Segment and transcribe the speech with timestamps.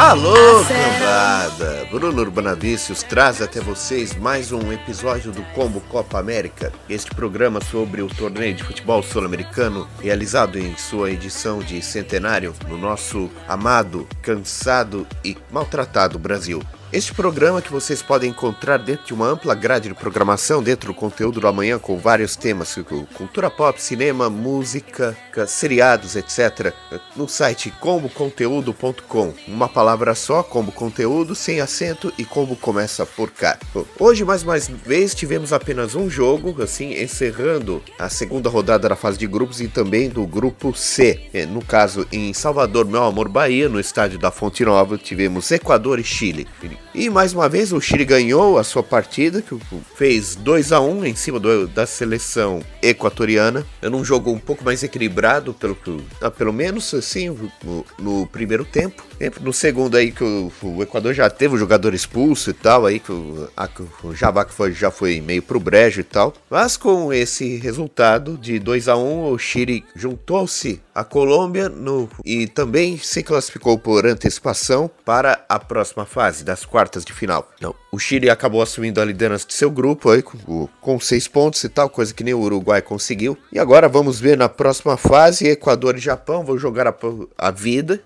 [0.00, 1.84] Alô, cambada!
[1.90, 8.00] Bruno Urbanavicius traz até vocês mais um episódio do Combo Copa América, este programa sobre
[8.00, 15.06] o torneio de futebol sul-americano realizado em sua edição de centenário no nosso amado, cansado
[15.22, 16.62] e maltratado Brasil.
[16.92, 20.94] Este programa que vocês podem encontrar dentro de uma ampla grade de programação, dentro do
[20.94, 22.76] conteúdo do amanhã, com vários temas,
[23.14, 26.74] cultura pop, cinema, música, seriados, etc.,
[27.14, 29.32] no site comboconteúdo.com.
[29.46, 33.56] Uma palavra só, combo conteúdo, sem acento e combo começa por cá.
[33.96, 39.16] Hoje, mais uma vez, tivemos apenas um jogo, assim, encerrando a segunda rodada da fase
[39.16, 41.28] de grupos e também do grupo C.
[41.32, 46.00] É, no caso, em Salvador, meu amor, Bahia, no estádio da Fonte Nova, tivemos Equador
[46.00, 46.48] e Chile.
[46.92, 49.56] E mais uma vez o Chile ganhou a sua partida, que
[49.94, 53.64] fez 2 a 1 em cima do, da seleção equatoriana.
[53.80, 55.78] Era um jogo um pouco mais equilibrado, pelo,
[56.20, 57.28] ah, pelo menos assim,
[57.62, 59.04] no, no primeiro tempo.
[59.40, 62.98] No segundo aí que o, o, Equador já teve o jogador expulso e tal, aí
[62.98, 63.68] que o, a,
[64.02, 66.34] o Jabá foi, já foi meio pro brejo e tal.
[66.50, 72.48] Mas com esse resultado de 2 a 1 o Chile juntou-se à Colômbia no, e
[72.48, 77.50] também se classificou por antecipação para a próxima fase das quartas de final.
[77.60, 81.62] Não, o Chile acabou assumindo a liderança de seu grupo aí, com, com seis pontos
[81.64, 83.36] e tal, coisa que nem o Uruguai conseguiu.
[83.52, 86.94] E agora vamos ver na próxima fase, Equador e Japão vão jogar a,
[87.36, 88.02] a vida,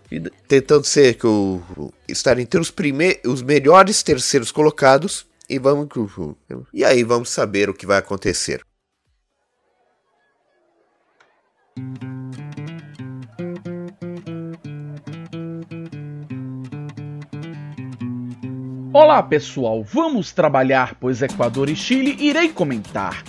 [0.49, 1.61] tentando ser que o,
[2.09, 2.73] estar entre os,
[3.27, 5.89] os melhores terceiros colocados e vamos
[6.73, 8.65] e aí vamos saber o que vai acontecer.
[18.97, 23.25] Olá pessoal, vamos trabalhar, pois Equador e Chile irei comentar.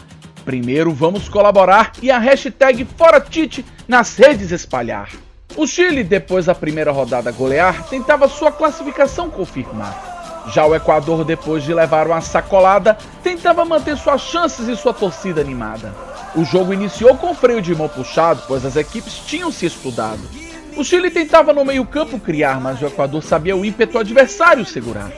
[0.45, 5.09] Primeiro vamos colaborar e a hashtag ForaTite nas redes espalhar.
[5.57, 10.45] O Chile, depois da primeira rodada golear, tentava sua classificação confirmar.
[10.53, 15.41] Já o Equador, depois de levar uma sacolada, tentava manter suas chances e sua torcida
[15.41, 15.95] animada.
[16.35, 20.21] O jogo iniciou com freio de mão puxado, pois as equipes tinham se estudado.
[20.77, 25.09] O Chile tentava no meio-campo criar, mas o Equador sabia o ímpeto adversário segurar.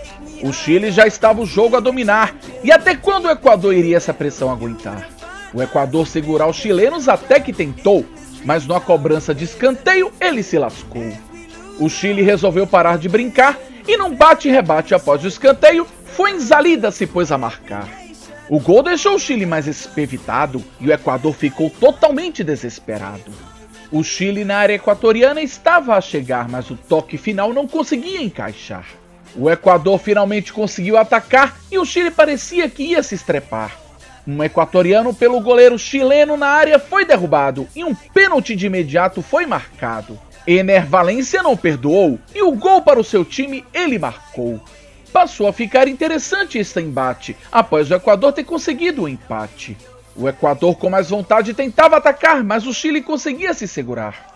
[0.43, 4.13] O Chile já estava o jogo a dominar, e até quando o Equador iria essa
[4.13, 5.09] pressão aguentar?
[5.53, 8.05] O Equador segurar os chilenos até que tentou,
[8.45, 11.11] mas numa cobrança de escanteio ele se lascou.
[11.79, 17.07] O Chile resolveu parar de brincar e num bate-rebate após o escanteio, foi Zalida se
[17.07, 17.87] pôs a marcar.
[18.49, 23.31] O gol deixou o Chile mais espevitado e o Equador ficou totalmente desesperado.
[23.91, 28.85] O Chile na área equatoriana estava a chegar, mas o toque final não conseguia encaixar.
[29.37, 33.77] O Equador finalmente conseguiu atacar e o Chile parecia que ia se estrepar.
[34.27, 39.45] Um equatoriano pelo goleiro chileno na área foi derrubado e um pênalti de imediato foi
[39.45, 40.19] marcado.
[40.47, 44.59] Ener Valência não perdoou e o gol para o seu time ele marcou.
[45.13, 49.77] Passou a ficar interessante esse embate após o Equador ter conseguido o empate.
[50.15, 54.26] O Equador com mais vontade tentava atacar, mas o Chile conseguia se segurar.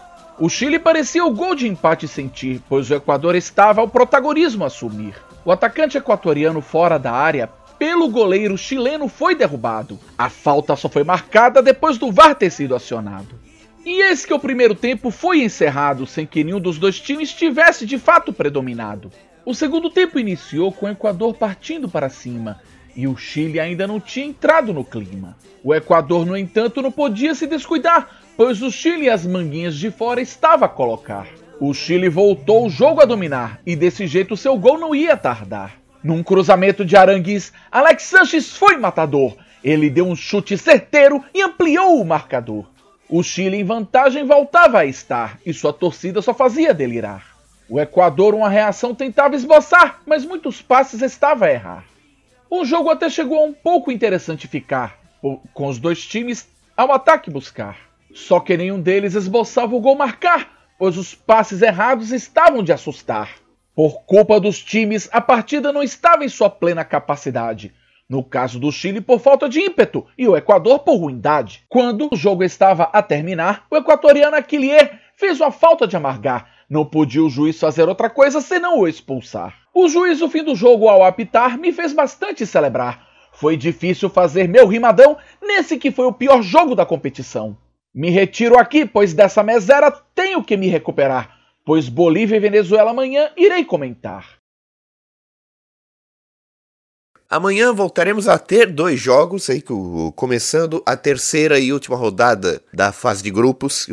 [0.41, 5.13] O Chile parecia o gol de empate sentir, pois o Equador estava ao protagonismo assumir.
[5.46, 7.46] O atacante equatoriano fora da área
[7.78, 10.00] pelo goleiro chileno foi derrubado.
[10.18, 13.40] A falta só foi marcada depois do VAR ter sido acionado.
[13.85, 17.85] E eis que o primeiro tempo foi encerrado sem que nenhum dos dois times tivesse
[17.85, 19.12] de fato predominado.
[19.46, 22.59] O segundo tempo iniciou com o Equador partindo para cima
[22.96, 25.38] e o Chile ainda não tinha entrado no clima.
[25.63, 30.22] O Equador, no entanto, não podia se descuidar, pois o Chile as manguinhas de fora
[30.22, 31.28] estava a colocar.
[31.59, 35.78] O Chile voltou o jogo a dominar e desse jeito seu gol não ia tardar.
[36.03, 39.36] Num cruzamento de Arangues, Alex Sanches foi matador.
[39.64, 42.66] Ele deu um chute certeiro e ampliou o marcador.
[43.08, 47.36] O Chile em vantagem voltava a estar e sua torcida só fazia delirar.
[47.70, 51.85] O Equador, uma reação, tentava esboçar, mas muitos passes estava a errar.
[52.50, 54.97] O jogo até chegou a um pouco interessante ficar,
[55.53, 57.91] com os dois times ao ataque buscar.
[58.13, 63.35] Só que nenhum deles esboçava o gol marcar, pois os passes errados estavam de assustar.
[63.73, 67.73] Por culpa dos times, a partida não estava em sua plena capacidade.
[68.09, 71.63] No caso do Chile, por falta de ímpeto, e o Equador por ruindade.
[71.69, 76.49] Quando o jogo estava a terminar, o equatoriano Aquilier fez uma falta de amargar.
[76.69, 79.55] Não podia o juiz fazer outra coisa senão o expulsar.
[79.73, 83.07] O juiz, no fim do jogo, ao apitar, me fez bastante celebrar.
[83.31, 87.55] Foi difícil fazer meu rimadão nesse que foi o pior jogo da competição.
[87.93, 93.29] Me retiro aqui, pois dessa mesera tenho que me recuperar pois Bolívia e Venezuela amanhã
[93.38, 94.41] irei comentar.
[97.29, 99.64] Amanhã voltaremos a ter dois jogos, aí,
[100.17, 103.88] começando a terceira e última rodada da fase de grupos.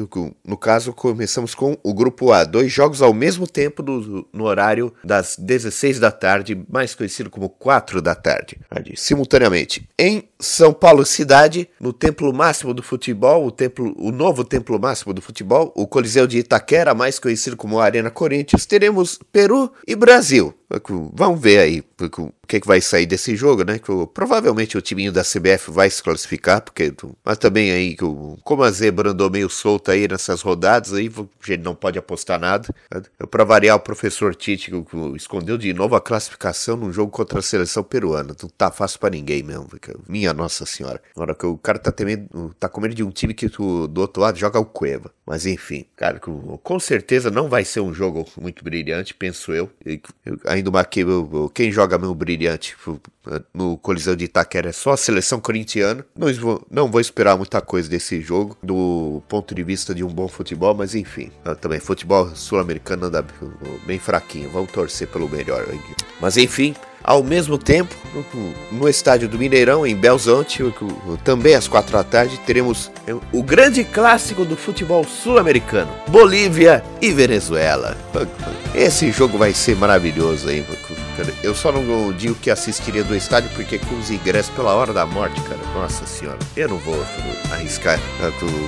[0.45, 2.43] No caso, começamos com o grupo A.
[2.43, 7.49] Dois jogos ao mesmo tempo no, no horário das 16 da tarde, mais conhecido como
[7.49, 8.59] 4 da tarde,
[8.97, 9.89] simultaneamente.
[9.97, 15.13] Em São Paulo cidade, no Templo Máximo do Futebol, o, templo, o novo Templo Máximo
[15.13, 20.55] do Futebol, o Coliseu de Itaquera, mais conhecido como Arena Corinthians, teremos Peru e Brasil.
[21.15, 23.81] Vamos ver aí o que, que vai sair desse jogo, né?
[24.13, 26.93] Provavelmente o timinho da CBF vai se classificar, porque
[27.25, 27.97] mas também aí
[28.45, 32.39] como a zebra andou meio solta aí nessas rodadas, aí a gente não pode apostar
[32.39, 32.69] nada.
[33.31, 34.71] Para variar, o professor Tite
[35.17, 38.37] escondeu de novo a classificação num jogo contra a seleção peruana.
[38.41, 39.69] Não tá fácil para ninguém mesmo.
[40.07, 41.01] Minha Nossa Senhora.
[41.15, 44.23] Agora que o cara tá temendo, tá com medo de um time que do outro
[44.23, 45.11] lado joga o Cueva.
[45.27, 49.71] Mas enfim, cara, com certeza não vai ser um jogo muito brilhante, penso eu.
[50.47, 51.05] Ainda uma que
[51.55, 52.77] quem joga meio brilhante
[53.53, 56.05] no Coliseu de Itaquera é só a seleção corintiana.
[56.17, 60.09] Não vou, não vou esperar muita coisa desse jogo, do ponto de vista de um
[60.09, 61.31] bom futebol, mas enfim.
[61.61, 63.25] Também futebol sul-americano anda
[63.87, 64.51] bem fraquinho.
[64.51, 65.67] Vamos torcer pelo melhor.
[66.21, 67.95] Mas enfim, ao mesmo tempo,
[68.71, 70.63] no estádio do Mineirão, em Belzonte,
[71.25, 72.91] também às quatro da tarde, teremos
[73.33, 77.97] o grande clássico do futebol sul-americano: Bolívia e Venezuela.
[78.75, 80.65] Esse jogo vai ser maravilhoso aí.
[81.43, 85.05] Eu só não digo que assistiria do estádio porque com os ingressos pela hora da
[85.05, 85.59] morte, cara.
[85.75, 87.05] Nossa senhora, eu não vou
[87.53, 87.99] arriscar,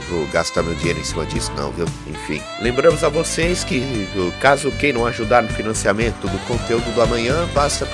[0.08, 1.86] vou gastar meu dinheiro em cima disso, não, viu?
[2.06, 4.08] Enfim, lembramos a vocês que
[4.40, 7.86] caso queiram ajudar no financiamento do conteúdo do amanhã, basta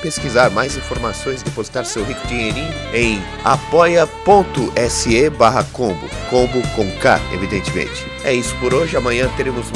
[0.00, 7.20] pesquisar mais informações e depositar seu rico dinheirinho em apoia.se barra combo, combo com K,
[7.32, 8.06] evidentemente.
[8.24, 9.66] É isso por hoje, amanhã teremos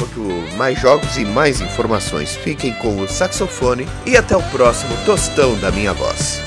[0.57, 2.35] mais jogos e mais informações.
[2.35, 6.46] Fiquem com o saxofone e até o próximo tostão da minha voz.